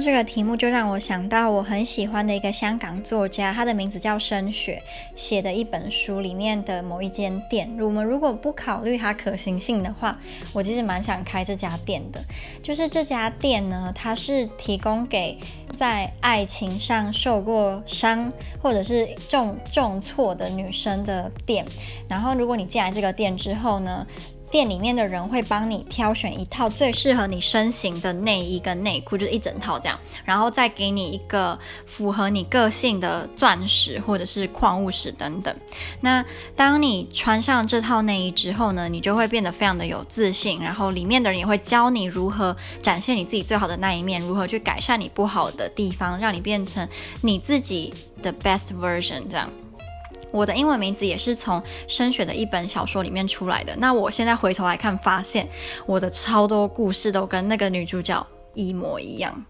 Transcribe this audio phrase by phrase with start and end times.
[0.00, 4.82] 这个题目，就让我想到我很喜欢的一个香港作家，他的名字叫申雪，
[5.14, 7.68] 写的一本书里面的某一间店。
[7.80, 10.18] 我们如果不考虑它可行性的话，
[10.52, 12.22] 我其实蛮想开这家店的。
[12.62, 15.36] 就是这家店呢，它是提供给
[15.76, 21.64] 在爱情上受过伤或者是重重挫的女生的店。
[22.08, 24.06] 然后，如果你进来这个店之后呢，
[24.50, 35.54] 店里面的人会帮你挑选一套最适合你身形的内衣跟内裤，就是一整套这样，然后再给你一个符合你个性的钻石或者是矿物石等等。
[36.00, 36.24] 那
[36.56, 46.88] 当你穿上这套内衣之后呢，你就会变得非常的有自信，然后里面的人也会教你如何展现你自己最好的那一面，如何去改善你不好的地方，让你变成
[47.20, 47.92] 你自己
[48.22, 49.50] 的 best version 这样。
[50.30, 53.74] 我的英文名字也是从升学的一本小说里面出来的。
[53.76, 55.48] 那我现在回头来看，发现
[55.86, 59.44] 我的超多故事都跟那个女主角一模一样。